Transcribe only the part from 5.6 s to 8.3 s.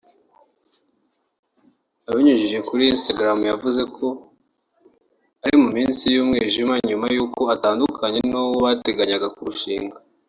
mu minsi y’umwijima nyuma y’uko atandukanye